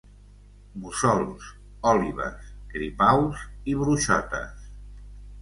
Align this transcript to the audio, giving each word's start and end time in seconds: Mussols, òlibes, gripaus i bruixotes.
Mussols, 0.85 1.49
òlibes, 1.91 2.49
gripaus 2.73 3.45
i 3.75 3.79
bruixotes. 3.83 4.67